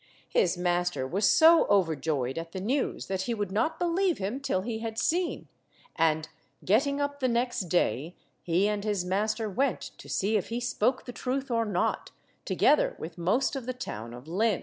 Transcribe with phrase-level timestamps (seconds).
[0.29, 4.61] His master was so overjoyed at the news that he would not believe him till
[4.61, 5.47] he had seen;
[5.95, 6.27] and,
[6.65, 11.05] getting up the next day, he and his master went to see if he spoke
[11.05, 12.09] the truth or not,
[12.45, 14.59] together with most of the town of Lynn.